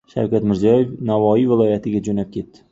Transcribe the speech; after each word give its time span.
Shavkat 0.13 0.47
Mirziyoev 0.51 0.95
Navoiy 1.11 1.47
viloyatiga 1.53 2.05
jo‘nab 2.11 2.37
ketdi 2.39 2.69